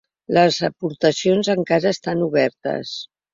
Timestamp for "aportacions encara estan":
0.67-2.25